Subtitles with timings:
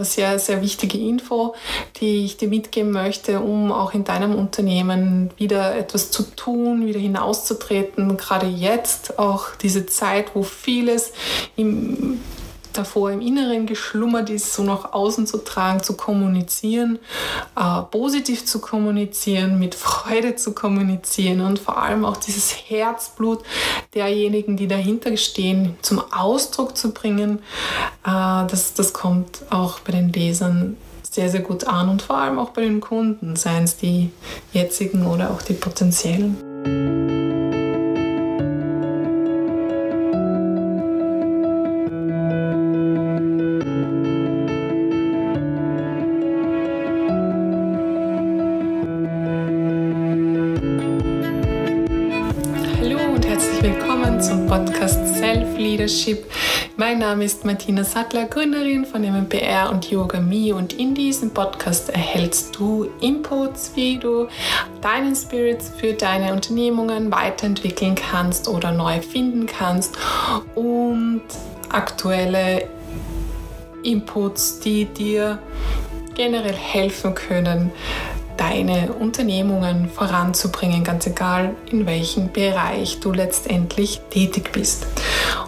[0.00, 1.54] Sehr, sehr wichtige Info,
[2.00, 6.98] die ich dir mitgeben möchte, um auch in deinem Unternehmen wieder etwas zu tun, wieder
[6.98, 8.16] hinauszutreten.
[8.16, 11.12] Gerade jetzt auch diese Zeit, wo vieles
[11.54, 12.20] im
[12.76, 16.98] davor im Inneren geschlummert ist, so nach außen zu tragen, zu kommunizieren,
[17.56, 23.40] äh, positiv zu kommunizieren, mit Freude zu kommunizieren und vor allem auch dieses Herzblut
[23.94, 27.38] derjenigen, die dahinter stehen, zum Ausdruck zu bringen.
[28.04, 30.76] Äh, das, das kommt auch bei den Lesern
[31.14, 34.10] sehr, sehr gut an und vor allem auch bei den Kunden, seien es die
[34.52, 37.13] jetzigen oder auch die potenziellen.
[55.56, 56.30] Leadership.
[56.76, 61.88] Mein Name ist Martina Sattler, Gründerin von MMPR und Yoga Me und in diesem Podcast
[61.88, 64.28] erhältst du Inputs, wie du
[64.80, 69.96] deinen Spirits für deine Unternehmungen weiterentwickeln kannst oder neu finden kannst
[70.54, 71.22] und
[71.70, 72.68] aktuelle
[73.82, 75.38] Inputs, die dir
[76.14, 77.72] generell helfen können,
[78.44, 84.86] deine Unternehmungen voranzubringen, ganz egal in welchem Bereich du letztendlich tätig bist.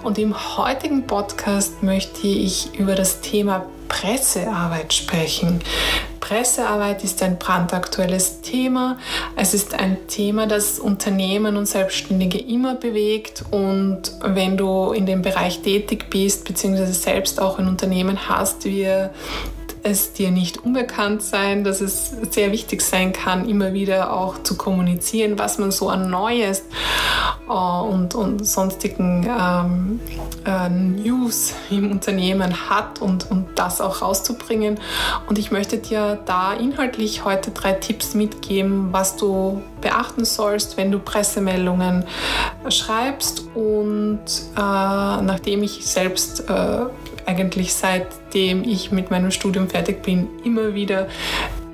[0.02, 5.60] Und im heutigen Podcast möchte ich über das Thema Pressearbeit sprechen.
[6.20, 8.96] Pressearbeit ist ein brandaktuelles Thema.
[9.36, 13.44] Es ist ein Thema, das Unternehmen und Selbstständige immer bewegt.
[13.50, 19.10] Und wenn du in dem Bereich tätig bist, beziehungsweise selbst auch ein Unternehmen hast, wir
[19.86, 24.56] es dir nicht unbekannt sein, dass es sehr wichtig sein kann, immer wieder auch zu
[24.56, 26.64] kommunizieren, was man so an Neues
[27.48, 30.00] äh, und, und sonstigen ähm,
[30.44, 34.80] äh, News im Unternehmen hat und, und das auch rauszubringen.
[35.28, 40.90] Und ich möchte dir da inhaltlich heute drei Tipps mitgeben, was du beachten sollst, wenn
[40.90, 42.04] du Pressemeldungen
[42.68, 43.44] schreibst.
[43.54, 44.24] Und
[44.56, 46.86] äh, nachdem ich selbst äh,
[47.26, 51.08] eigentlich seitdem ich mit meinem Studium fertig bin, immer wieder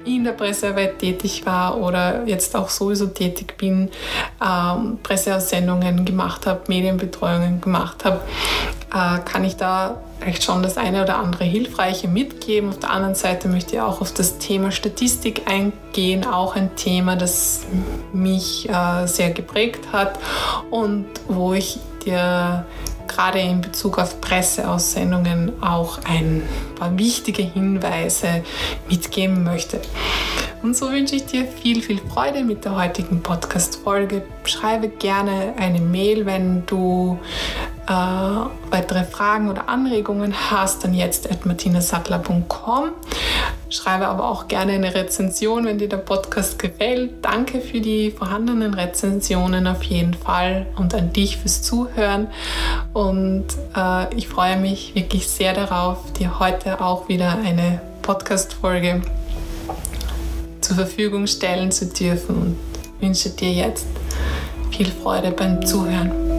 [0.04, 3.90] in der Pressearbeit tätig war oder jetzt auch sowieso tätig bin,
[4.44, 8.20] ähm, Presseaussendungen gemacht habe, Medienbetreuungen gemacht habe,
[8.92, 12.70] äh, kann ich da vielleicht schon das eine oder andere Hilfreiche mitgeben.
[12.70, 17.16] Auf der anderen Seite möchte ich auch auf das Thema Statistik eingehen, auch ein Thema,
[17.16, 17.62] das
[18.12, 20.18] mich äh, sehr geprägt hat
[20.70, 22.66] und wo ich dir
[23.14, 26.42] gerade in Bezug auf Presseaussendungen auch ein
[26.78, 28.42] paar wichtige Hinweise
[28.88, 29.80] mitgeben möchte.
[30.62, 34.22] Und so wünsche ich dir viel, viel Freude mit der heutigen Podcast-Folge.
[34.44, 37.18] Schreibe gerne eine Mail, wenn du
[37.88, 42.90] äh, weitere Fragen oder Anregungen hast, dann jetzt at martinasattler.com.
[43.72, 47.24] Schreibe aber auch gerne eine Rezension, wenn dir der Podcast gefällt.
[47.24, 52.26] Danke für die vorhandenen Rezensionen auf jeden Fall und an dich fürs Zuhören.
[52.92, 59.00] Und äh, ich freue mich wirklich sehr darauf, dir heute auch wieder eine Podcast-Folge
[60.60, 62.56] zur Verfügung stellen zu dürfen und
[63.00, 63.86] wünsche dir jetzt
[64.70, 66.31] viel Freude beim Zuhören.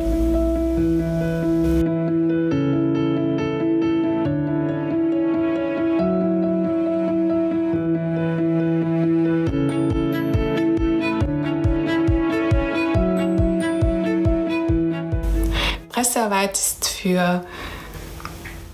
[16.03, 17.45] Pressearbeit ist für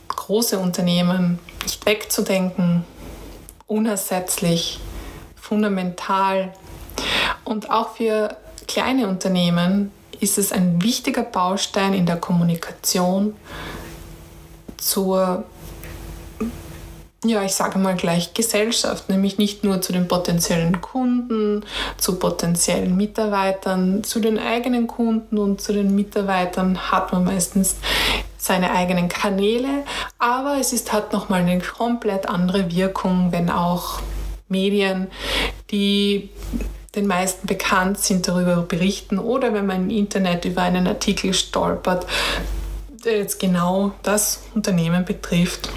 [0.07, 2.83] große Unternehmen nicht wegzudenken,
[3.67, 4.79] unersetzlich,
[5.35, 6.53] fundamental.
[7.43, 8.35] Und auch für
[8.67, 13.35] kleine Unternehmen ist es ein wichtiger Baustein in der Kommunikation
[14.77, 15.43] zur
[17.29, 21.63] ja, ich sage mal gleich Gesellschaft, nämlich nicht nur zu den potenziellen Kunden,
[21.97, 27.75] zu potenziellen Mitarbeitern, zu den eigenen Kunden und zu den Mitarbeitern hat man meistens
[28.37, 29.83] seine eigenen Kanäle,
[30.17, 34.01] aber es ist, hat nochmal eine komplett andere Wirkung, wenn auch
[34.47, 35.07] Medien,
[35.69, 36.29] die
[36.95, 42.07] den meisten bekannt sind, darüber berichten oder wenn man im Internet über einen Artikel stolpert,
[43.05, 45.69] der jetzt genau das Unternehmen betrifft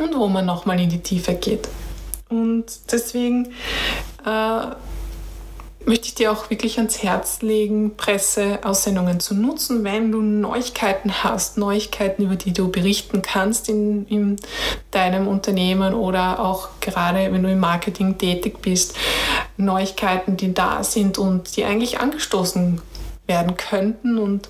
[0.00, 1.68] und wo man nochmal in die Tiefe geht.
[2.28, 3.46] Und deswegen
[4.24, 4.66] äh,
[5.84, 11.58] möchte ich dir auch wirklich ans Herz legen, Presseaussendungen zu nutzen, wenn du Neuigkeiten hast,
[11.58, 14.36] Neuigkeiten, über die du berichten kannst in, in
[14.90, 18.94] deinem Unternehmen oder auch gerade wenn du im Marketing tätig bist,
[19.56, 22.80] Neuigkeiten, die da sind und die eigentlich angestoßen
[23.30, 24.48] werden könnten und,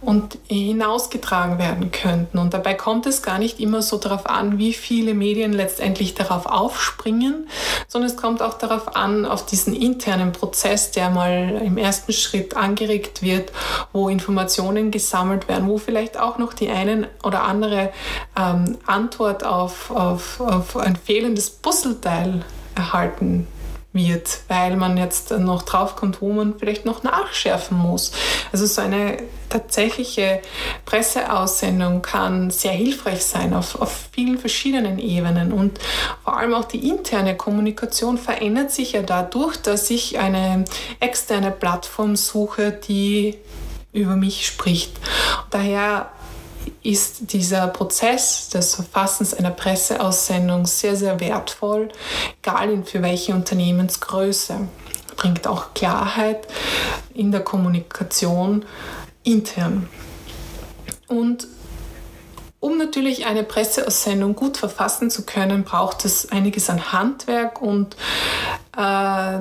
[0.00, 2.38] und hinausgetragen werden könnten.
[2.38, 6.46] Und dabei kommt es gar nicht immer so darauf an, wie viele Medien letztendlich darauf
[6.46, 7.46] aufspringen,
[7.86, 12.56] sondern es kommt auch darauf an, auf diesen internen Prozess, der mal im ersten Schritt
[12.56, 13.52] angeregt wird,
[13.92, 17.92] wo Informationen gesammelt werden, wo vielleicht auch noch die einen oder andere
[18.36, 22.42] ähm, Antwort auf, auf, auf ein fehlendes Puzzleteil
[22.74, 23.46] erhalten
[23.92, 28.12] wird, weil man jetzt noch draufkommt, wo man vielleicht noch nachschärfen muss.
[28.50, 29.18] Also so eine
[29.48, 30.40] tatsächliche
[30.86, 35.78] Presseaussendung kann sehr hilfreich sein auf, auf vielen verschiedenen Ebenen und
[36.24, 40.64] vor allem auch die interne Kommunikation verändert sich ja dadurch, dass ich eine
[41.00, 43.36] externe Plattform suche, die
[43.92, 44.96] über mich spricht.
[45.50, 46.10] Daher
[46.82, 51.88] ist dieser Prozess des Verfassens einer Presseaussendung sehr, sehr wertvoll,
[52.42, 54.68] egal für welche Unternehmensgröße.
[55.16, 56.46] Bringt auch Klarheit
[57.14, 58.64] in der Kommunikation
[59.22, 59.88] intern.
[61.08, 61.46] Und
[62.58, 67.96] um natürlich eine Presseaussendung gut verfassen zu können, braucht es einiges an Handwerk und
[68.76, 69.38] äh,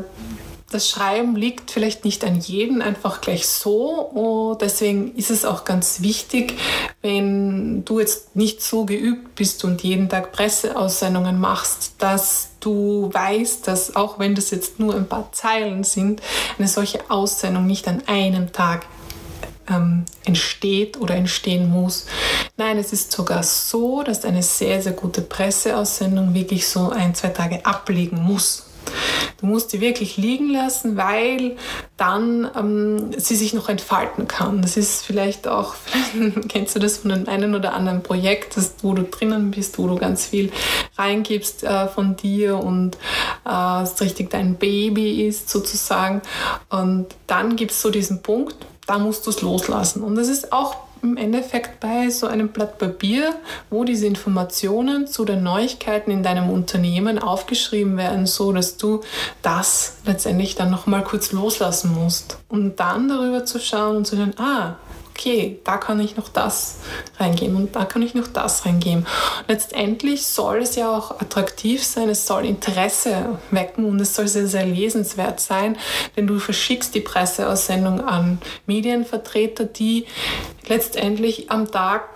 [0.72, 3.90] das Schreiben liegt vielleicht nicht an jedem einfach gleich so.
[4.02, 6.54] Und deswegen ist es auch ganz wichtig,
[7.02, 13.68] wenn du jetzt nicht so geübt bist und jeden Tag Presseaussendungen machst, dass du weißt,
[13.68, 16.22] dass auch wenn das jetzt nur ein paar Zeilen sind,
[16.58, 18.86] eine solche Aussendung nicht an einem Tag
[19.70, 22.06] ähm, entsteht oder entstehen muss.
[22.58, 27.30] Nein, es ist sogar so, dass eine sehr, sehr gute Presseaussendung wirklich so ein, zwei
[27.30, 28.68] Tage ablegen muss.
[29.42, 31.58] Du musst die wirklich liegen lassen, weil
[31.98, 34.62] dann ähm, sie sich noch entfalten kann.
[34.62, 35.74] Das ist vielleicht auch,
[36.48, 39.88] kennst du das von einem einen oder anderen Projekt, das, wo du drinnen bist, wo
[39.88, 40.52] du ganz viel
[40.98, 42.98] reingibst äh, von dir und
[43.48, 46.22] äh, es richtig dein Baby ist sozusagen.
[46.70, 48.56] Und dann gibt es so diesen Punkt,
[48.86, 50.04] da musst du es loslassen.
[50.04, 53.34] Und das ist auch im Endeffekt bei so einem Blatt Papier,
[53.70, 59.02] wo diese Informationen zu den Neuigkeiten in deinem Unternehmen aufgeschrieben werden, so dass du
[59.42, 62.38] das letztendlich dann noch mal kurz loslassen musst.
[62.50, 64.76] Und dann darüber zu schauen und zu sagen, ah,
[65.22, 66.80] okay, da kann ich noch das
[67.20, 69.06] reingeben und da kann ich noch das reingeben.
[69.48, 74.48] Letztendlich soll es ja auch attraktiv sein, es soll Interesse wecken und es soll sehr,
[74.48, 75.78] sehr lesenswert sein,
[76.16, 80.08] denn du verschickst die Presseaussendung an Medienvertreter, die
[80.68, 82.10] letztendlich am Tag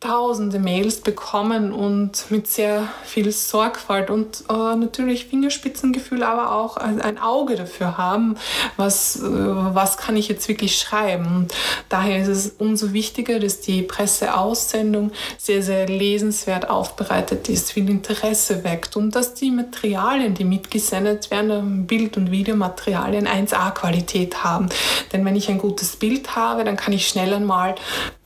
[0.00, 7.18] tausende Mails bekommen und mit sehr viel Sorgfalt und äh, natürlich Fingerspitzengefühl, aber auch ein,
[7.18, 8.36] Auge dafür haben,
[8.78, 11.26] was, äh, was kann ich jetzt wirklich schreiben.
[11.26, 11.54] Und
[11.90, 18.64] daher ist es umso wichtiger, dass die Presseaussendung sehr, sehr lesenswert aufbereitet ist, viel Interesse
[18.64, 24.70] weckt und dass die Materialien, die mitgesendet werden, Bild- und Videomaterialien 1A-Qualität haben.
[25.12, 27.74] Denn wenn ich ein gutes Bild habe, dann kann ich schnell einmal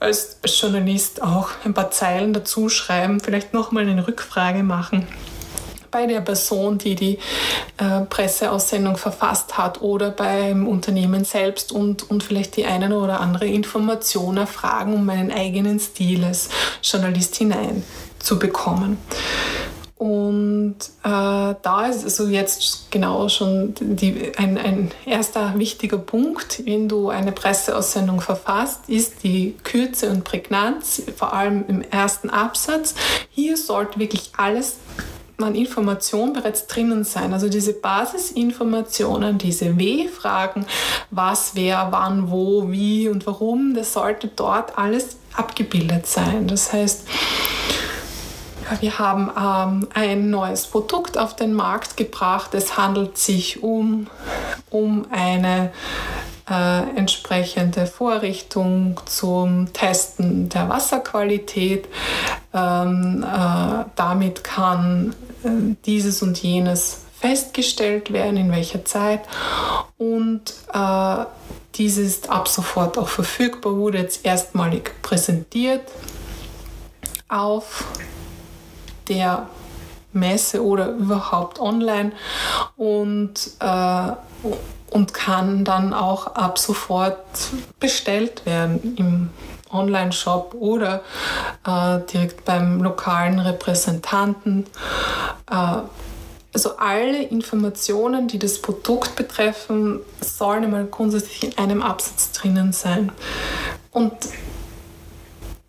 [0.04, 5.06] als Journalist auch ein paar Zeilen dazu schreiben, vielleicht nochmal eine Rückfrage machen
[5.94, 7.18] bei der Person, die die
[7.76, 13.46] äh, Presseaussendung verfasst hat oder beim Unternehmen selbst und, und vielleicht die eine oder andere
[13.46, 16.48] Information erfragen, um meinen eigenen Stil als
[16.82, 18.98] Journalist hineinzubekommen.
[19.96, 26.88] Und äh, da ist also jetzt genau schon die, ein, ein erster wichtiger Punkt, wenn
[26.88, 32.94] du eine Presseaussendung verfasst, ist die Kürze und Prägnanz, vor allem im ersten Absatz.
[33.30, 34.78] Hier sollte wirklich alles
[35.38, 37.32] an Information bereits drinnen sein.
[37.32, 40.66] Also diese Basisinformationen, diese W-Fragen,
[41.10, 46.46] was, wer, wann, wo, wie und warum, das sollte dort alles abgebildet sein.
[46.46, 47.02] Das heißt,
[48.80, 52.54] wir haben ähm, ein neues Produkt auf den Markt gebracht.
[52.54, 54.06] Es handelt sich um,
[54.70, 55.70] um eine
[56.48, 61.88] äh, entsprechende Vorrichtung zum Testen der Wasserqualität.
[62.52, 65.48] Ähm, äh, damit kann äh,
[65.86, 69.20] dieses und jenes festgestellt werden, in welcher Zeit.
[69.96, 71.24] Und äh,
[71.76, 75.82] dieses ist ab sofort auch verfügbar, wurde jetzt erstmalig präsentiert
[77.28, 77.84] auf
[79.08, 79.46] der
[80.12, 82.12] Messe oder überhaupt online
[82.76, 84.12] und, äh,
[84.90, 87.18] und kann dann auch ab sofort
[87.80, 89.30] bestellt werden im
[89.70, 91.02] Online-Shop oder
[91.66, 94.66] äh, direkt beim lokalen Repräsentanten.
[95.50, 95.78] Äh,
[96.52, 103.10] also alle Informationen, die das Produkt betreffen, sollen einmal grundsätzlich in einem Absatz drinnen sein.
[103.90, 104.12] Und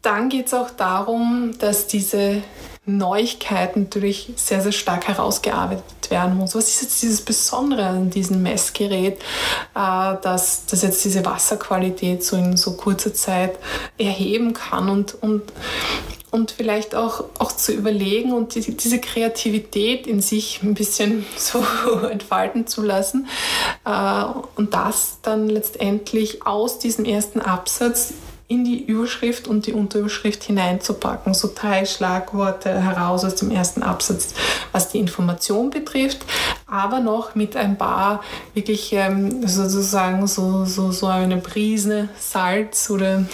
[0.04, 2.44] dann geht es auch darum, dass diese
[2.86, 6.54] Neuigkeit natürlich sehr, sehr stark herausgearbeitet werden muss.
[6.54, 9.20] Was ist jetzt dieses Besondere an diesem Messgerät,
[9.76, 13.58] äh, dass, dass jetzt diese Wasserqualität so in so kurzer Zeit
[13.98, 15.52] erheben kann und, und
[16.36, 21.64] und vielleicht auch, auch zu überlegen und die, diese Kreativität in sich ein bisschen so
[22.12, 23.28] entfalten zu lassen
[23.86, 24.26] äh,
[24.56, 28.14] und das dann letztendlich aus diesem ersten Absatz
[28.48, 31.34] in die Überschrift und die Unterüberschrift hineinzupacken.
[31.34, 34.36] So drei Schlagworte heraus aus dem ersten Absatz,
[34.72, 36.26] was die Information betrifft,
[36.68, 38.24] aber noch mit ein paar
[38.54, 43.26] wirklich ähm, sozusagen so, so, so eine Prise Salz oder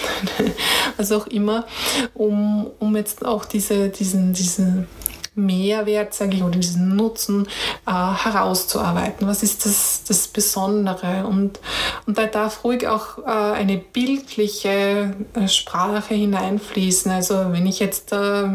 [0.98, 1.66] was auch immer,
[2.14, 4.88] um, um jetzt auch diese, diesen, diesen
[5.34, 7.48] Mehrwert, sage ich, oder diesen Nutzen
[7.88, 9.28] äh, herauszuarbeiten.
[9.28, 11.26] Was ist das, das Besondere?
[11.26, 11.60] Und,
[12.06, 17.12] und da darf ruhig auch äh, eine bildliche äh, Sprache hineinfließen.
[17.12, 18.48] Also wenn ich jetzt äh,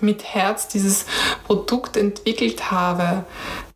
[0.00, 1.06] mit Herz dieses
[1.46, 3.24] Produkt entwickelt habe,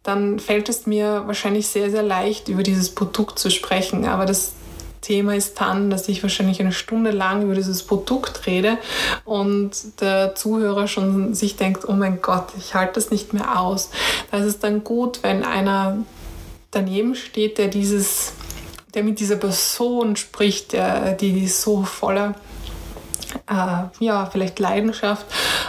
[0.02, 4.06] dann fällt es mir wahrscheinlich sehr, sehr leicht, über dieses Produkt zu sprechen.
[4.06, 4.52] Aber das
[5.00, 8.78] Thema ist dann, dass ich wahrscheinlich eine Stunde lang über dieses Produkt rede
[9.24, 13.90] und der Zuhörer schon sich denkt, oh mein Gott, ich halte das nicht mehr aus.
[14.30, 15.98] Da ist es dann gut, wenn einer
[16.70, 18.32] daneben steht, der dieses,
[18.94, 22.34] der mit dieser Person spricht, der, die so voller
[23.48, 25.26] äh, ja, vielleicht Leidenschaft,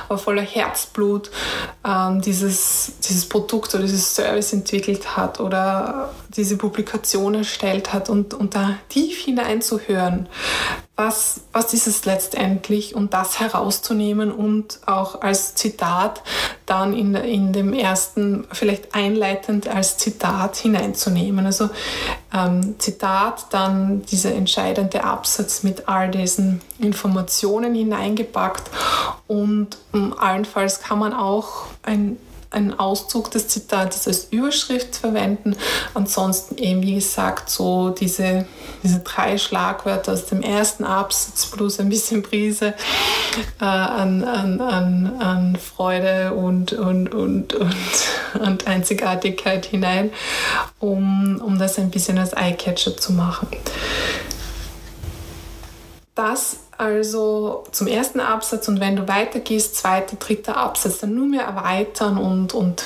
[0.08, 1.30] aber voller Herzblut
[1.86, 8.34] ähm, dieses, dieses Produkt oder dieses Service entwickelt hat oder diese Publikation erstellt hat und,
[8.34, 10.30] und da tief hineinzuhören,
[11.00, 16.22] was, was ist es letztendlich und das herauszunehmen und auch als Zitat
[16.66, 21.46] dann in, in dem ersten, vielleicht einleitend als Zitat hineinzunehmen.
[21.46, 21.70] Also
[22.34, 28.70] ähm, Zitat, dann dieser entscheidende Absatz mit all diesen Informationen hineingepackt
[29.28, 32.18] und um, allenfalls kann man auch ein
[32.52, 35.56] einen Auszug des Zitates als Überschrift verwenden.
[35.94, 38.46] Ansonsten eben, wie gesagt, so diese,
[38.84, 42.74] diese drei Schlagwörter aus dem ersten Absatz plus ein bisschen Prise
[43.60, 47.74] äh, an, an, an, an Freude und, und, und, und,
[48.40, 50.12] und Einzigartigkeit hinein,
[50.80, 53.48] um, um das ein bisschen als Eyecatcher zu machen.
[56.16, 61.44] Das also zum ersten Absatz und wenn du weitergehst, zweiter, dritter Absatz, dann nur mehr
[61.44, 62.86] erweitern und, und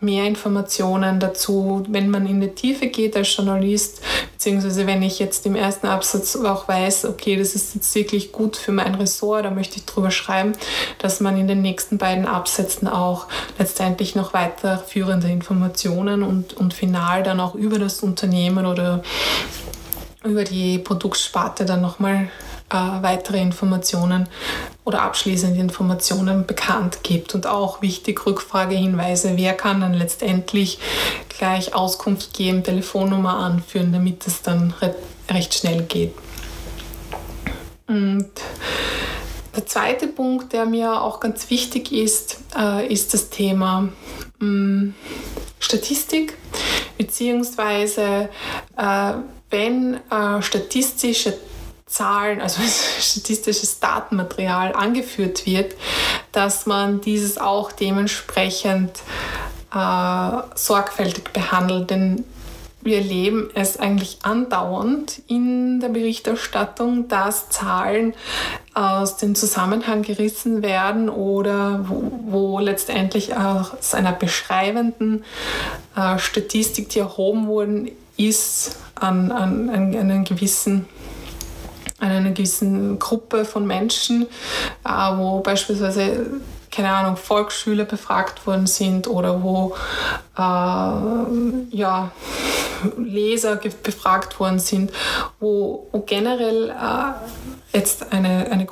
[0.00, 4.00] mehr Informationen dazu, wenn man in die Tiefe geht als Journalist,
[4.32, 8.56] beziehungsweise wenn ich jetzt im ersten Absatz auch weiß, okay, das ist jetzt wirklich gut
[8.56, 10.52] für mein Ressort, da möchte ich drüber schreiben,
[10.96, 13.26] dass man in den nächsten beiden Absätzen auch
[13.58, 19.02] letztendlich noch weiterführende Informationen und, und final dann auch über das Unternehmen oder
[20.24, 22.30] über die Produktsparte dann nochmal
[22.74, 24.28] äh, weitere Informationen
[24.84, 27.34] oder abschließende Informationen bekannt gibt.
[27.34, 30.80] Und auch wichtig Rückfragehinweise, wer kann dann letztendlich
[31.28, 34.74] gleich Auskunft geben, Telefonnummer anführen, damit es dann
[35.30, 36.14] recht schnell geht.
[37.86, 38.30] Und
[39.54, 43.88] der zweite Punkt, der mir auch ganz wichtig ist, äh, ist das Thema
[44.40, 44.94] mh, mm,
[45.60, 46.36] Statistik,
[46.98, 48.30] beziehungsweise
[48.76, 49.12] äh,
[49.50, 51.34] wenn äh, statistische
[51.94, 52.60] Zahlen, also
[53.00, 55.74] statistisches Datenmaterial angeführt wird,
[56.32, 58.98] dass man dieses auch dementsprechend
[59.72, 61.90] äh, sorgfältig behandelt.
[61.90, 62.24] Denn
[62.82, 68.12] wir erleben es eigentlich andauernd in der Berichterstattung, dass Zahlen
[68.74, 75.24] aus dem Zusammenhang gerissen werden oder wo, wo letztendlich aus einer beschreibenden
[75.96, 80.86] äh, Statistik, die erhoben worden ist, an, an, an einen gewissen
[82.04, 84.26] an einer gewissen Gruppe von Menschen,
[84.84, 86.26] äh, wo beispielsweise
[86.70, 89.76] keine Ahnung, Volksschüler befragt worden sind oder wo
[90.36, 92.10] äh, ja,
[92.98, 94.92] Leser befragt worden sind,
[95.38, 98.66] wo, wo generell äh, jetzt eine, eine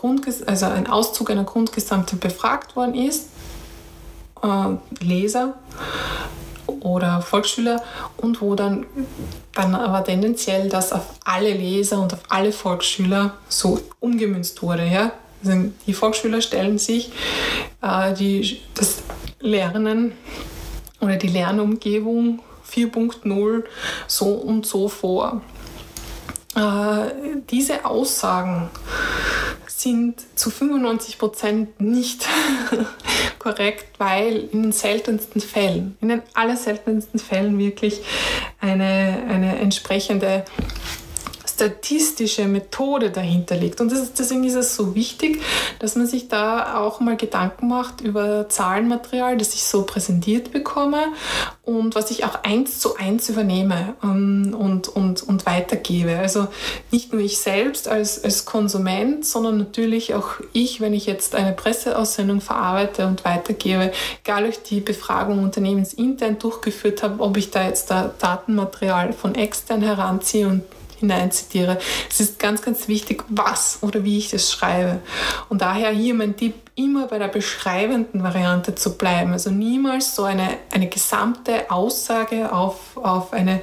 [0.46, 3.28] also ein Auszug einer Grundgesamte befragt worden ist,
[4.42, 5.54] äh, Leser
[6.66, 7.82] oder Volksschüler
[8.16, 8.86] und wo dann,
[9.52, 14.86] dann aber tendenziell das auf alle Leser und auf alle Volksschüler so umgemünzt wurde.
[14.86, 15.12] Ja?
[15.44, 17.12] Also die Volksschüler stellen sich
[17.82, 19.02] äh, die, das
[19.40, 20.12] Lernen
[21.00, 22.40] oder die Lernumgebung
[22.70, 23.64] 4.0
[24.06, 25.42] so und so vor.
[26.54, 28.70] Äh, diese Aussagen
[29.82, 32.26] sind zu 95 Prozent nicht
[33.38, 38.00] korrekt, weil in den seltensten Fällen, in den allerseltensten Fällen wirklich
[38.60, 40.44] eine, eine entsprechende
[41.62, 43.80] statistische Methode dahinter liegt.
[43.80, 45.40] Und ist, deswegen ist es so wichtig,
[45.78, 50.98] dass man sich da auch mal Gedanken macht über Zahlenmaterial, das ich so präsentiert bekomme
[51.64, 56.18] und was ich auch eins zu eins übernehme ähm, und, und, und weitergebe.
[56.18, 56.48] Also
[56.90, 61.52] nicht nur ich selbst als, als Konsument, sondern natürlich auch ich, wenn ich jetzt eine
[61.52, 63.92] Presseaussendung verarbeite und weitergebe,
[64.24, 69.36] egal ob ich die Befragung unternehmensintern durchgeführt habe, ob ich da jetzt da Datenmaterial von
[69.36, 70.62] extern heranziehe und
[71.02, 71.78] hineinzitiere.
[72.10, 75.00] Es ist ganz, ganz wichtig, was oder wie ich das schreibe.
[75.48, 79.32] Und daher hier mein Tipp, immer bei der beschreibenden Variante zu bleiben.
[79.32, 83.60] Also niemals so eine, eine gesamte Aussage auf, auf, eine,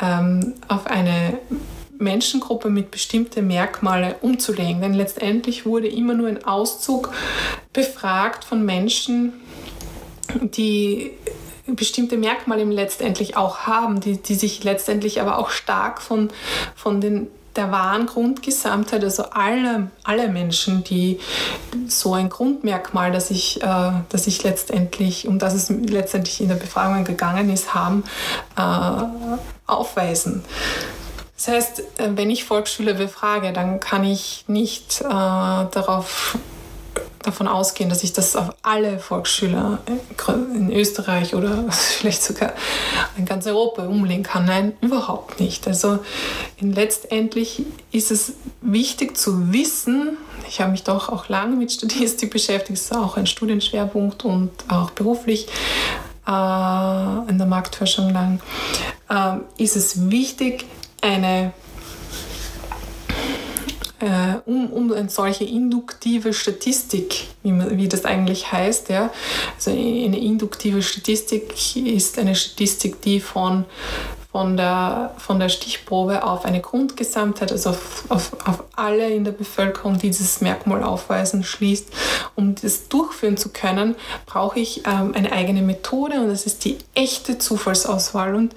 [0.00, 1.38] ähm, auf eine
[1.98, 4.80] Menschengruppe mit bestimmten Merkmalen umzulegen.
[4.82, 7.12] Denn letztendlich wurde immer nur ein Auszug
[7.72, 9.34] befragt von Menschen,
[10.40, 11.12] die
[11.66, 16.30] bestimmte Merkmale letztendlich auch haben, die, die sich letztendlich aber auch stark von,
[16.74, 21.20] von den der wahren Grundgesamtheit, also alle, alle Menschen, die
[21.86, 26.54] so ein Grundmerkmal, das ich, äh, das ich letztendlich, um das es letztendlich in der
[26.54, 28.04] Befragung gegangen ist, haben,
[28.56, 29.04] äh,
[29.66, 30.42] aufweisen.
[31.36, 36.38] Das heißt, äh, wenn ich Volksschüler befrage, dann kann ich nicht äh, darauf
[37.22, 39.78] davon ausgehen, dass ich das auf alle Volksschüler
[40.54, 42.52] in Österreich oder vielleicht sogar
[43.16, 44.44] in ganz Europa umlegen kann.
[44.44, 45.66] Nein, überhaupt nicht.
[45.66, 46.00] Also
[46.60, 50.16] letztendlich ist es wichtig zu wissen,
[50.48, 54.50] ich habe mich doch auch lange mit Statistik beschäftigt, das ist auch ein Studienschwerpunkt und
[54.68, 55.46] auch beruflich
[56.26, 56.30] äh,
[57.30, 58.40] in der Marktforschung lang,
[59.08, 60.66] äh, ist es wichtig,
[61.00, 61.52] eine
[64.02, 68.88] äh, um, um eine solche induktive Statistik, wie, man, wie das eigentlich heißt.
[68.88, 69.10] Ja?
[69.54, 73.64] Also eine induktive Statistik ist eine Statistik, die von
[74.32, 79.32] von der, von der Stichprobe auf eine Grundgesamtheit, also auf, auf, auf alle in der
[79.32, 81.88] Bevölkerung, die dieses Merkmal aufweisen, schließt.
[82.34, 83.94] Um das durchführen zu können,
[84.24, 88.34] brauche ich ähm, eine eigene Methode und das ist die echte Zufallsauswahl.
[88.34, 88.54] Und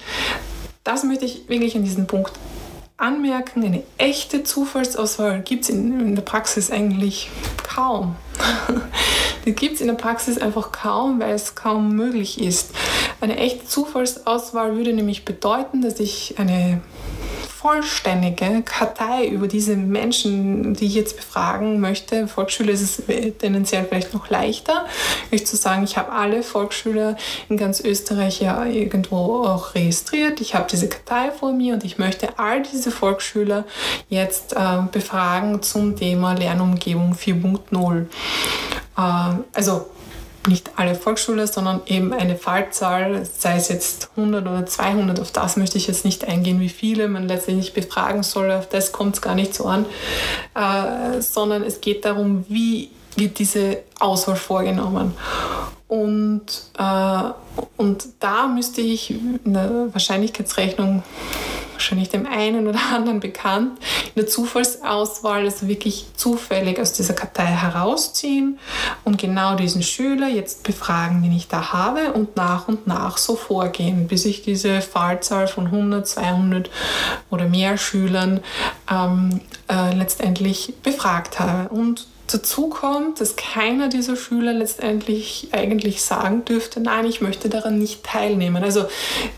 [0.86, 2.32] das möchte ich wirklich an diesem Punkt
[2.98, 7.30] anmerken, eine echte Zufallsauswahl gibt es in, in, der Praxis eigentlich
[7.68, 8.16] kaum.
[9.46, 12.72] Die gibt es in der Praxis einfach kaum, weil es kaum möglich ist.
[13.22, 16.82] Eine echte Zufallsauswahl würde nämlich bedeuten, dass ich eine
[17.66, 22.28] vollständige Kartei über diese Menschen, die ich jetzt befragen möchte.
[22.28, 24.86] Volksschule ist es tendenziell vielleicht noch leichter,
[25.32, 27.18] nicht zu sagen, ich habe alle Volksschüler
[27.50, 30.42] in ganz Österreich ja irgendwo auch registriert.
[30.42, 33.64] Ich habe diese Kartei vor mir und ich möchte all diese Volksschüler
[34.10, 38.06] jetzt äh, befragen zum Thema Lernumgebung 4.0.
[38.96, 39.88] Äh, also
[40.48, 45.58] nicht alle Volksschule, sondern eben eine Fallzahl, sei es jetzt 100 oder 200, auf das
[45.58, 49.22] möchte ich jetzt nicht eingehen, wie viele man letztendlich befragen soll, auf das kommt es
[49.22, 49.86] gar nicht so an,
[50.56, 55.14] äh, sondern es geht darum, wie wird diese Auswahl vorgenommen.
[55.88, 56.46] Und,
[56.78, 57.24] äh,
[57.78, 59.14] und da müsste ich
[59.46, 61.04] eine Wahrscheinlichkeitsrechnung
[61.76, 67.46] wahrscheinlich dem einen oder anderen bekannt, in der Zufallsauswahl also wirklich zufällig aus dieser Kartei
[67.46, 68.60] herausziehen
[69.04, 73.36] und genau diesen Schüler jetzt befragen, den ich da habe und nach und nach so
[73.36, 76.70] vorgehen, bis ich diese Fallzahl von 100, 200
[77.30, 78.42] oder mehr Schülern
[78.92, 81.70] ähm, äh, letztendlich befragt habe.
[81.70, 87.78] Und Dazu kommt, dass keiner dieser Schüler letztendlich eigentlich sagen dürfte, nein, ich möchte daran
[87.78, 88.64] nicht teilnehmen.
[88.64, 88.86] Also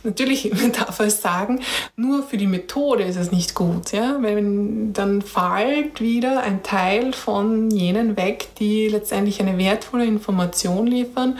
[0.04, 1.60] natürlich darf er es sagen,
[1.98, 3.92] nur für die Methode ist es nicht gut.
[3.92, 4.18] Ja?
[4.22, 11.38] Weil dann fällt wieder ein Teil von jenen weg, die letztendlich eine wertvolle Information liefern.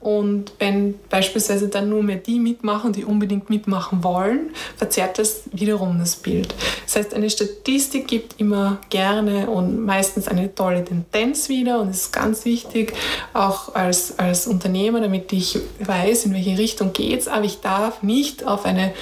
[0.00, 5.98] Und wenn beispielsweise dann nur mehr die mitmachen, die unbedingt mitmachen wollen, verzerrt das wiederum
[5.98, 6.54] das Bild.
[6.86, 12.02] Das heißt, eine Statistik gibt immer gerne und meistens eine tolle Tendenz wieder und es
[12.02, 12.94] ist ganz wichtig,
[13.34, 18.02] auch als, als Unternehmer, damit ich weiß, in welche Richtung geht es, aber ich darf
[18.02, 18.92] nicht auf eine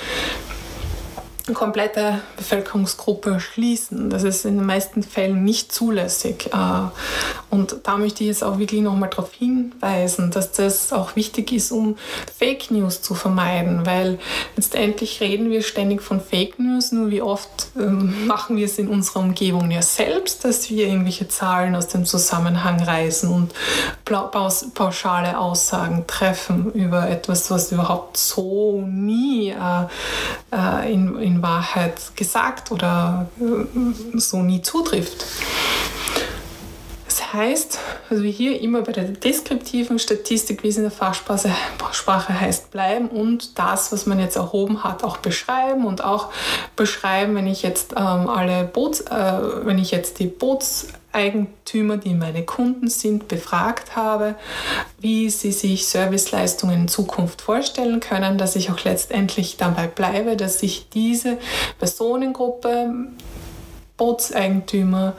[1.53, 4.09] komplette Bevölkerungsgruppe schließen.
[4.09, 6.51] Das ist in den meisten Fällen nicht zulässig.
[6.55, 6.89] Äh,
[7.51, 11.71] und da möchte ich jetzt auch wirklich nochmal darauf hinweisen, dass das auch wichtig ist,
[11.71, 11.97] um
[12.39, 14.19] Fake News zu vermeiden, weil
[14.57, 18.89] letztendlich reden wir ständig von Fake News, nur wie oft ähm, machen wir es in
[18.89, 23.53] unserer Umgebung ja selbst, dass wir irgendwelche Zahlen aus dem Zusammenhang reißen und
[24.75, 29.87] pauschale Aussagen treffen über etwas, was überhaupt so nie äh,
[30.53, 35.25] äh in, in Wahrheit gesagt oder äh, so nie zutrifft.
[37.35, 41.51] Heißt, also wie hier immer bei der deskriptiven Statistik, wie es in der Fachsprache
[41.91, 46.31] Sprache heißt, bleiben und das, was man jetzt erhoben hat, auch beschreiben und auch
[46.77, 52.45] beschreiben, wenn ich jetzt ähm, alle Boots, äh, wenn ich jetzt die Bootseigentümer, die meine
[52.45, 54.37] Kunden sind, befragt habe,
[55.01, 60.63] wie sie sich Serviceleistungen in Zukunft vorstellen können, dass ich auch letztendlich dabei bleibe, dass
[60.63, 61.39] ich diese
[61.81, 62.95] Personengruppe
[63.97, 65.15] Bootseigentümer,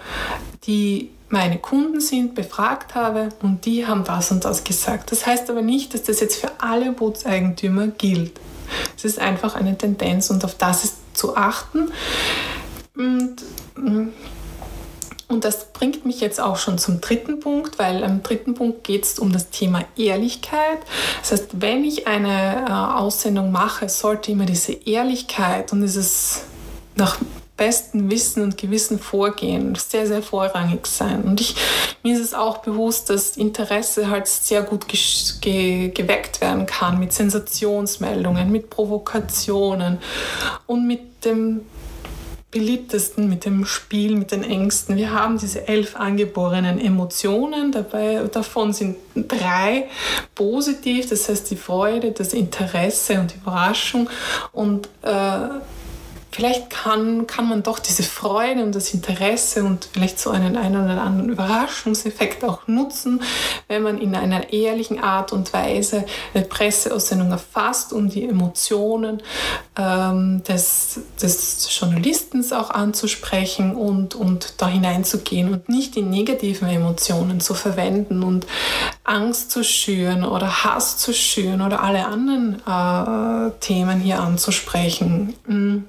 [0.65, 5.11] die meine Kunden sind, befragt habe und die haben das und das gesagt.
[5.11, 8.39] Das heißt aber nicht, dass das jetzt für alle Bootseigentümer gilt.
[8.95, 11.91] Es ist einfach eine Tendenz und auf das ist zu achten.
[12.95, 13.38] Und,
[15.27, 19.03] und das bringt mich jetzt auch schon zum dritten Punkt, weil am dritten Punkt geht
[19.03, 20.79] es um das Thema Ehrlichkeit.
[21.21, 26.43] Das heißt, wenn ich eine äh, Aussendung mache, sollte immer diese Ehrlichkeit und dieses
[26.95, 27.17] nach
[27.57, 31.23] besten Wissen und Gewissen vorgehen, sehr, sehr vorrangig sein.
[31.23, 31.55] Und ich,
[32.03, 37.13] mir ist es auch bewusst, dass Interesse halt sehr gut ge geweckt werden kann mit
[37.13, 39.99] Sensationsmeldungen, mit Provokationen
[40.67, 41.61] und mit dem
[42.55, 44.95] beliebtesten mit dem Spiel, mit den Ängsten.
[44.95, 49.89] Wir haben diese elf angeborenen Emotionen, dabei, davon sind drei
[50.35, 54.09] positiv, das heißt die Freude, das Interesse und die Überraschung.
[54.53, 55.49] Und äh,
[56.35, 60.83] vielleicht kann, kann man doch diese Freude und das Interesse und vielleicht so einen einen
[60.83, 63.21] oder anderen Überraschungseffekt auch nutzen,
[63.69, 69.23] wenn man in einer ehrlichen Art und Weise eine Presseaussendung erfasst, um die Emotionen
[69.77, 77.39] ähm, des, des Journalisten auch anzusprechen und, und da hineinzugehen und nicht die negativen Emotionen
[77.39, 78.45] zu verwenden und
[79.05, 85.33] Angst zu schüren oder Hass zu schüren oder alle anderen äh, Themen hier anzusprechen.
[85.47, 85.85] Mhm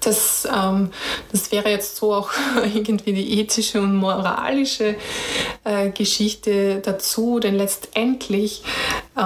[0.00, 0.90] das, ähm,
[1.32, 2.30] das wäre jetzt so auch
[2.74, 4.96] irgendwie die ethische und moralische
[5.64, 8.62] äh, Geschichte dazu, denn letztendlich,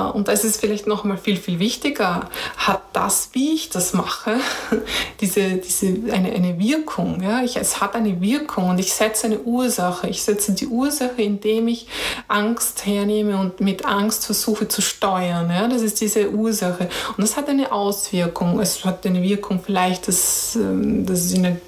[0.03, 4.37] und das ist vielleicht noch mal viel, viel wichtiger, hat das, wie ich das mache,
[5.21, 7.23] diese, diese, eine, eine Wirkung.
[7.23, 7.43] Ja?
[7.43, 10.09] Ich, es hat eine Wirkung und ich setze eine Ursache.
[10.09, 11.87] Ich setze die Ursache, indem ich
[12.29, 15.51] Angst hernehme und mit Angst versuche zu steuern.
[15.51, 15.69] Ja?
[15.69, 16.89] Das ist diese Ursache.
[17.17, 18.61] Und das hat eine Auswirkung.
[18.61, 21.61] Es hat eine Wirkung vielleicht, dass ähm, dass, eine,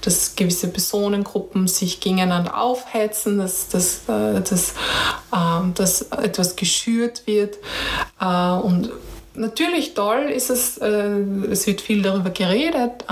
[0.00, 4.74] dass gewisse Personengruppen sich gegeneinander aufhetzen, dass, dass, äh, dass,
[5.34, 7.58] ähm, dass etwas geschürt wird.
[8.20, 8.90] Äh, und
[9.34, 10.88] natürlich toll ist es, äh,
[11.50, 13.04] es wird viel darüber geredet,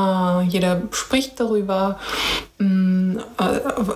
[0.49, 1.99] jeder spricht darüber.
[2.59, 3.18] Mm,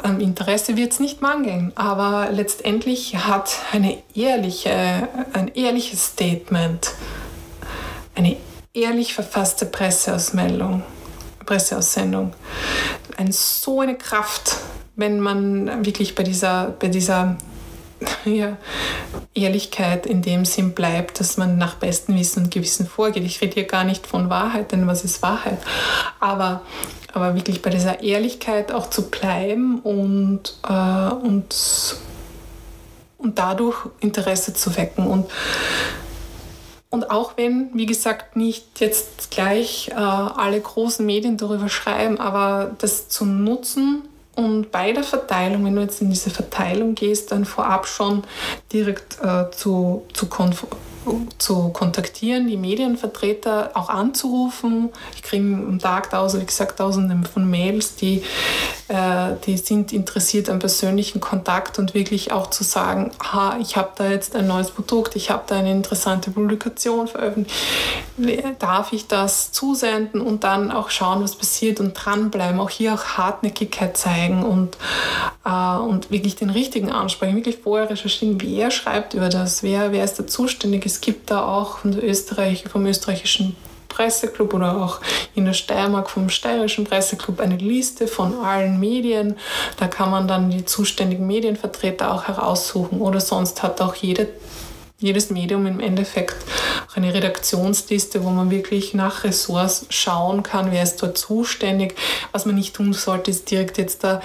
[0.02, 6.92] am Interesse wird es nicht mangeln, aber letztendlich hat eine ehrliche, ein ehrliches Statement,
[8.14, 8.36] eine
[8.72, 10.82] ehrlich verfasste Presseausmeldung
[11.44, 12.32] Presseaussendung.
[13.16, 14.56] Ein, so eine Kraft,
[14.96, 17.36] wenn man wirklich bei dieser, bei dieser
[18.24, 18.56] ja,
[19.34, 23.24] Ehrlichkeit in dem Sinn bleibt, dass man nach bestem Wissen und Gewissen vorgeht.
[23.24, 25.58] Ich rede hier gar nicht von Wahrheit, denn was ist Wahrheit?
[26.20, 26.62] Aber,
[27.12, 31.96] aber wirklich bei dieser Ehrlichkeit auch zu bleiben und, äh, und,
[33.18, 35.06] und dadurch Interesse zu wecken.
[35.06, 35.30] Und
[36.90, 42.70] und auch wenn, wie gesagt, nicht jetzt gleich äh, alle großen Medien darüber schreiben, aber
[42.78, 44.02] das zu nutzen
[44.36, 48.22] und bei der Verteilung, wenn du jetzt in diese Verteilung gehst, dann vorab schon
[48.72, 50.28] direkt äh, zu, zu
[51.38, 54.90] zu kontaktieren, die Medienvertreter auch anzurufen.
[55.14, 58.22] Ich kriege am Tag tausend, wie gesagt, tausende von Mails, die,
[58.88, 63.90] äh, die sind interessiert am persönlichen Kontakt und wirklich auch zu sagen, aha, ich habe
[63.96, 67.54] da jetzt ein neues Produkt, ich habe da eine interessante Publikation veröffentlicht,
[68.58, 73.04] darf ich das zusenden und dann auch schauen, was passiert und dranbleiben, auch hier auch
[73.04, 74.76] Hartnäckigkeit zeigen und,
[75.46, 80.04] äh, und wirklich den richtigen ansprechen, wirklich vorher recherchieren, wer schreibt über das, wer, wer
[80.04, 83.56] ist der Zuständige, es gibt da auch von Österreich, vom österreichischen
[83.94, 85.00] Presseclub oder auch
[85.34, 89.36] in der Steiermark vom Steirischen Presseclub eine Liste von allen Medien.
[89.78, 93.00] Da kann man dann die zuständigen Medienvertreter auch heraussuchen.
[93.00, 94.28] Oder sonst hat auch jede,
[94.98, 96.36] jedes Medium im Endeffekt
[96.90, 101.94] auch eine Redaktionsliste, wo man wirklich nach Ressorts schauen kann, wer ist dort zuständig.
[102.32, 104.20] Was man nicht tun sollte, ist direkt jetzt da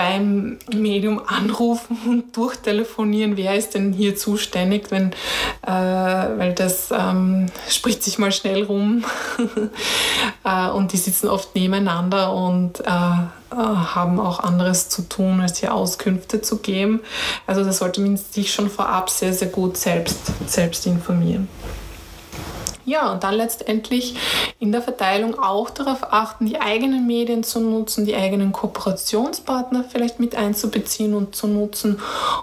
[0.00, 5.12] beim Medium anrufen und durchtelefonieren, wer ist denn hier zuständig, wenn,
[5.66, 9.04] äh, weil das ähm, spricht sich mal schnell rum
[10.44, 15.58] äh, und die sitzen oft nebeneinander und äh, äh, haben auch anderes zu tun, als
[15.58, 17.00] hier Auskünfte zu geben.
[17.46, 21.46] Also da sollte man sich schon vorab sehr, sehr gut selbst, selbst informieren.
[22.90, 24.16] Ja, und dann letztendlich
[24.58, 30.18] in der Verteilung auch darauf achten, die eigenen Medien zu nutzen, die eigenen Kooperationspartner vielleicht
[30.18, 32.00] mit einzubeziehen und zu nutzen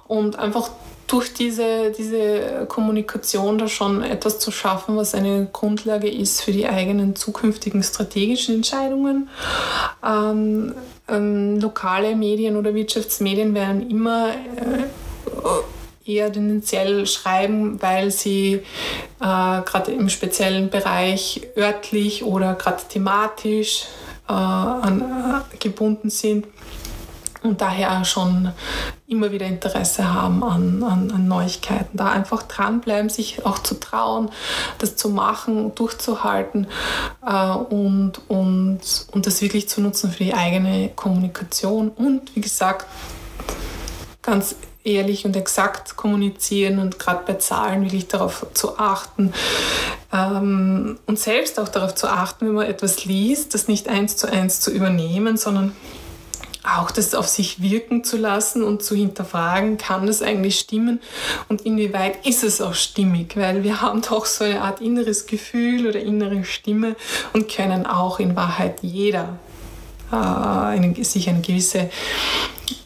[0.07, 0.69] und einfach
[1.07, 6.67] durch diese, diese Kommunikation da schon etwas zu schaffen, was eine Grundlage ist für die
[6.67, 9.29] eigenen zukünftigen strategischen Entscheidungen.
[10.05, 10.75] Ähm,
[11.07, 14.33] ähm, lokale Medien oder Wirtschaftsmedien werden immer äh,
[16.07, 18.61] eher tendenziell schreiben, weil sie äh,
[19.19, 23.85] gerade im speziellen Bereich örtlich oder gerade thematisch
[24.27, 26.47] äh, an, äh, gebunden sind
[27.43, 28.51] und daher schon
[29.07, 31.97] immer wieder Interesse haben an, an, an, Neuigkeiten.
[31.97, 34.29] Da einfach dranbleiben, sich auch zu trauen,
[34.79, 36.67] das zu machen, durchzuhalten
[37.25, 38.79] äh, und, und,
[39.11, 42.85] und das wirklich zu nutzen für die eigene Kommunikation und wie gesagt,
[44.21, 44.55] ganz
[44.87, 49.33] ehrlich und exakt kommunizieren und gerade bei Zahlen wirklich darauf zu achten.
[50.13, 54.31] Ähm, und selbst auch darauf zu achten, wenn man etwas liest, das nicht eins zu
[54.31, 55.75] eins zu übernehmen, sondern
[56.63, 60.99] auch das auf sich wirken zu lassen und zu hinterfragen, kann das eigentlich stimmen
[61.47, 65.87] und inwieweit ist es auch stimmig, weil wir haben doch so eine Art inneres Gefühl
[65.87, 66.95] oder innere Stimme
[67.33, 69.39] und können auch in Wahrheit jeder
[70.11, 71.89] äh, eine, sich eine gewisse,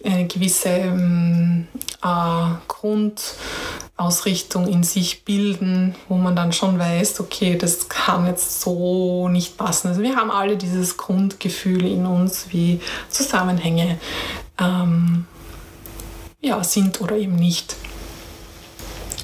[0.04, 1.67] eine gewisse ähm,
[2.04, 9.30] äh, Grundausrichtung in sich bilden, wo man dann schon weiß, okay, das kann jetzt so
[9.30, 9.89] nicht passen.
[9.89, 14.00] Also wir haben alle dieses Grundgefühl in uns, wie Zusammenhänge
[14.60, 15.26] ähm,
[16.41, 17.76] ja, sind oder eben nicht.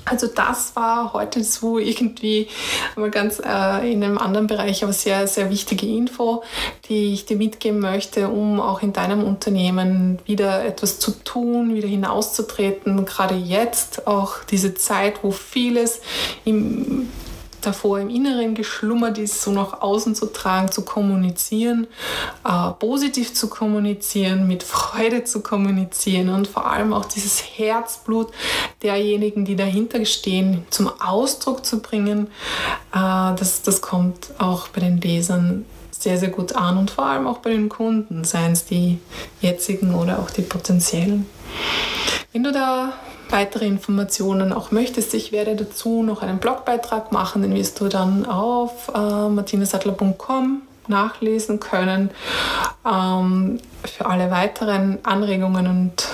[0.09, 2.47] Also das war heute so irgendwie
[2.95, 6.43] mal ganz äh, in einem anderen Bereich, aber sehr, sehr wichtige Info,
[6.87, 11.87] die ich dir mitgeben möchte, um auch in deinem Unternehmen wieder etwas zu tun, wieder
[11.87, 13.05] hinauszutreten.
[13.05, 16.01] Gerade jetzt auch diese Zeit, wo vieles
[16.45, 17.09] im
[17.67, 21.87] davor im Inneren geschlummert ist, so nach außen zu tragen, zu kommunizieren,
[22.45, 28.31] äh, positiv zu kommunizieren, mit Freude zu kommunizieren und vor allem auch dieses Herzblut
[28.81, 32.27] derjenigen, die dahinter stehen, zum Ausdruck zu bringen.
[32.93, 37.27] Äh, das, das kommt auch bei den Lesern sehr, sehr gut an und vor allem
[37.27, 38.99] auch bei den Kunden, seien es die
[39.41, 41.27] jetzigen oder auch die potenziellen.
[42.31, 42.93] Wenn du da
[43.29, 48.25] weitere Informationen auch möchtest, ich werde dazu noch einen Blogbeitrag machen, den wirst du dann
[48.25, 52.11] auf äh, martinesattler.com nachlesen können.
[52.85, 56.07] Ähm, für alle weiteren Anregungen und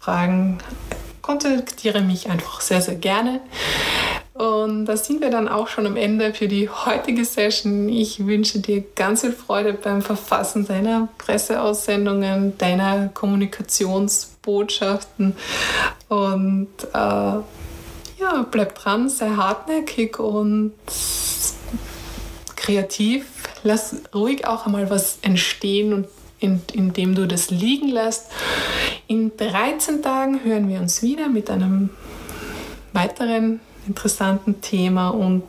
[0.00, 0.58] Fragen
[1.22, 3.40] kontaktiere mich einfach sehr, sehr gerne.
[4.40, 7.90] Und da sind wir dann auch schon am Ende für die heutige Session.
[7.90, 15.36] Ich wünsche dir ganz viel Freude beim Verfassen deiner Presseaussendungen, deiner Kommunikationsbotschaften
[16.08, 17.44] und äh, ja,
[18.50, 20.72] bleib dran, sei hartnäckig und
[22.56, 23.26] kreativ.
[23.62, 26.06] Lass ruhig auch einmal was entstehen und
[26.38, 28.30] in, indem du das liegen lässt.
[29.06, 31.90] In 13 Tagen hören wir uns wieder mit einem
[32.94, 35.44] weiteren interessanten Thema und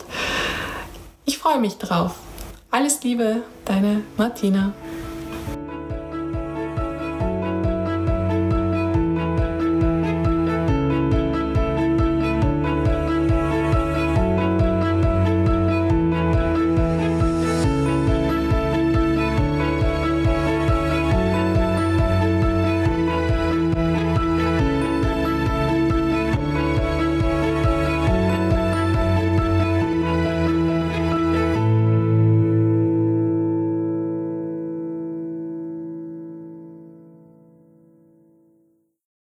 [1.24, 2.16] ich freue mich drauf.
[2.70, 4.72] Alles Liebe, deine Martina.